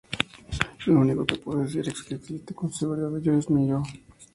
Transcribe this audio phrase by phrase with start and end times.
[0.87, 3.83] Lo único que puedo decir que existe con seguridad es mi yo.